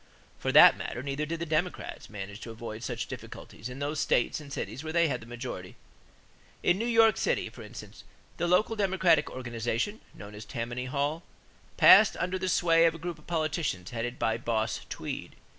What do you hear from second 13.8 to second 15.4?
headed by "Boss" Tweed.